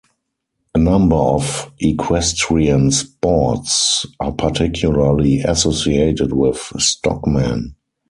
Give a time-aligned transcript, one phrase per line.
[0.73, 7.75] A number of equestrian sports are particularly associated with stockmen.